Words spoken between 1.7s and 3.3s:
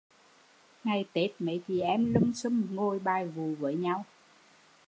em lum xum ngồi bài